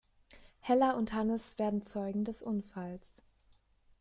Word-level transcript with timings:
Hella 0.61 0.93
und 0.97 1.13
Hannes 1.13 1.59
werden 1.59 1.83
Zeugen 1.83 2.25
des 2.25 2.41
Unfalls. 2.41 3.21